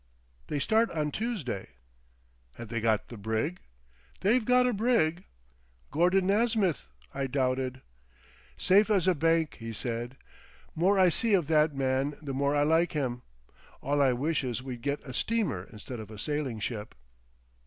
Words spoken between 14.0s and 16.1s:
I wish is we'd got a steamer instead of